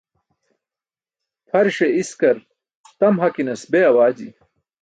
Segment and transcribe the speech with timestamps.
[1.47, 2.37] Pʰariṣe iskar
[2.99, 4.27] tam hakinas be awaji.